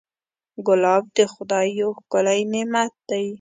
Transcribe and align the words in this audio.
ګلاب 0.67 1.03
د 1.17 1.19
خدای 1.33 1.67
یو 1.81 1.89
ښکلی 1.99 2.39
نعمت 2.53 2.91
دی. 3.09 3.25